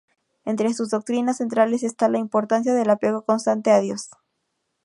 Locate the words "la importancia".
2.09-2.73